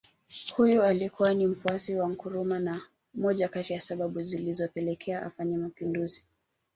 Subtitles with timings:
[0.55, 2.81] Huyu alikuwa ni mfuasi wa Nkrumah na
[3.13, 6.25] moja kati ya sababu zilizopelekea afanye Mapinduzi